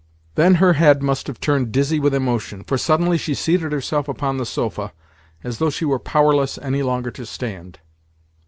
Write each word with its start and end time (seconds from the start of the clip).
Then 0.33 0.55
her 0.55 0.73
head 0.73 1.03
must 1.03 1.27
have 1.27 1.39
turned 1.39 1.71
dizzy 1.71 1.99
with 1.99 2.15
emotion, 2.15 2.63
for 2.63 2.75
suddenly 2.75 3.19
she 3.19 3.35
seated 3.35 3.71
herself 3.71 4.07
upon 4.07 4.37
the 4.39 4.47
sofa, 4.47 4.93
as 5.43 5.59
though 5.59 5.69
she 5.69 5.85
were 5.85 5.99
powerless 5.99 6.57
any 6.57 6.81
longer 6.81 7.11
to 7.11 7.23
stand. 7.23 7.77